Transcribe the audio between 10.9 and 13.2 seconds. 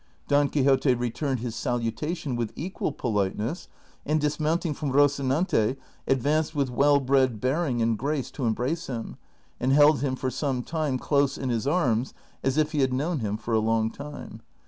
close in his arms as if he had known